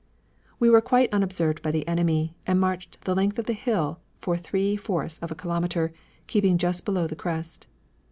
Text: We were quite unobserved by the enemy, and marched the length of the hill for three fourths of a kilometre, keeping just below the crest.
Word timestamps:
We 0.59 0.71
were 0.71 0.81
quite 0.81 1.13
unobserved 1.13 1.61
by 1.61 1.69
the 1.69 1.87
enemy, 1.87 2.35
and 2.47 2.59
marched 2.59 3.01
the 3.05 3.13
length 3.13 3.37
of 3.37 3.45
the 3.45 3.53
hill 3.53 3.99
for 4.17 4.35
three 4.35 4.75
fourths 4.75 5.19
of 5.19 5.29
a 5.29 5.35
kilometre, 5.35 5.93
keeping 6.25 6.57
just 6.57 6.85
below 6.85 7.05
the 7.05 7.15
crest. 7.15 7.67